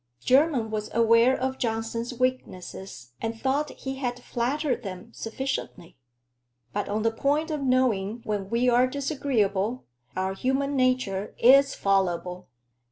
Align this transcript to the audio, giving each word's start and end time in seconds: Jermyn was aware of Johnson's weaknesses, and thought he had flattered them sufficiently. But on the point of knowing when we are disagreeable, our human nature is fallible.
Jermyn 0.19 0.71
was 0.71 0.89
aware 0.95 1.39
of 1.39 1.59
Johnson's 1.59 2.11
weaknesses, 2.11 3.11
and 3.21 3.39
thought 3.39 3.69
he 3.69 3.97
had 3.97 4.19
flattered 4.19 4.81
them 4.81 5.11
sufficiently. 5.13 5.95
But 6.73 6.89
on 6.89 7.03
the 7.03 7.11
point 7.11 7.51
of 7.51 7.61
knowing 7.61 8.21
when 8.23 8.49
we 8.49 8.67
are 8.67 8.87
disagreeable, 8.87 9.85
our 10.15 10.33
human 10.33 10.75
nature 10.75 11.35
is 11.37 11.75
fallible. 11.75 12.47